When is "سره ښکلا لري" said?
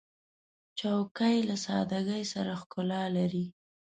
2.33-3.45